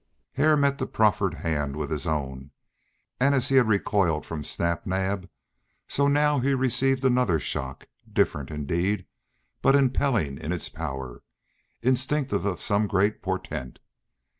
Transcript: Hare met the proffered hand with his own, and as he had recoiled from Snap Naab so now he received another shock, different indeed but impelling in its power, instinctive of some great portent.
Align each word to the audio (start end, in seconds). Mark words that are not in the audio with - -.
Hare 0.31 0.57
met 0.57 0.79
the 0.79 0.87
proffered 0.87 1.35
hand 1.35 1.75
with 1.75 1.91
his 1.91 2.07
own, 2.07 2.49
and 3.19 3.35
as 3.35 3.49
he 3.49 3.57
had 3.57 3.67
recoiled 3.67 4.25
from 4.25 4.43
Snap 4.43 4.87
Naab 4.87 5.29
so 5.87 6.07
now 6.07 6.39
he 6.39 6.55
received 6.55 7.05
another 7.05 7.37
shock, 7.39 7.87
different 8.11 8.49
indeed 8.49 9.05
but 9.61 9.75
impelling 9.75 10.39
in 10.39 10.51
its 10.51 10.69
power, 10.69 11.21
instinctive 11.83 12.47
of 12.47 12.59
some 12.63 12.87
great 12.87 13.21
portent. 13.21 13.77